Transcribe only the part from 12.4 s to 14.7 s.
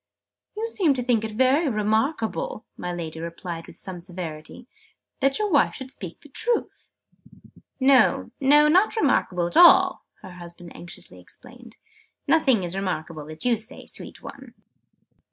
is remarkable that you say, sweet one!"